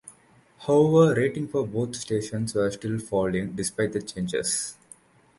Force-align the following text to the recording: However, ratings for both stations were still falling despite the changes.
However, 0.65 1.13
ratings 1.13 1.51
for 1.51 1.67
both 1.67 1.95
stations 1.95 2.55
were 2.55 2.71
still 2.71 2.97
falling 2.97 3.51
despite 3.51 3.93
the 3.93 4.01
changes. 4.01 4.75